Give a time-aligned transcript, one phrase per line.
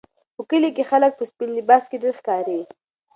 [0.35, 2.59] په کلي کې خلک په سپین لباس کې ډېر ښکاري.